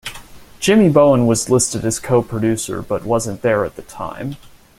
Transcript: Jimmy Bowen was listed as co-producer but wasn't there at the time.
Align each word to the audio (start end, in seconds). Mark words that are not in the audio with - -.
Jimmy 0.59 0.89
Bowen 0.89 1.27
was 1.27 1.47
listed 1.51 1.85
as 1.85 1.99
co-producer 1.99 2.81
but 2.81 3.05
wasn't 3.05 3.43
there 3.43 3.63
at 3.65 3.75
the 3.75 3.83
time. 3.83 4.35